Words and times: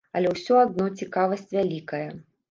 Але 0.19 0.29
ўсё 0.35 0.55
адно 0.61 0.87
цікавасць 1.01 1.53
вялікая. 1.57 2.09